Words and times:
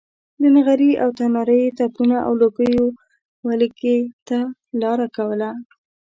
له 0.41 0.47
نغري 0.57 0.91
او 1.03 1.09
تناره 1.19 1.55
یې 1.63 1.69
تپونو 1.77 2.17
او 2.25 2.31
لوګیو 2.41 2.85
ولږې 3.45 3.97
ته 4.27 4.39
لاره 4.81 5.07
کوله. 5.17 5.49